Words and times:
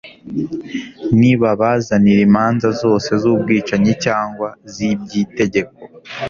nibabazanira 1.19 2.21
imanza 2.27 2.67
zose 2.81 3.09
zubwicanyi 3.21 3.93
cyangwa 4.05 4.47
zibyitegeko 4.73 5.75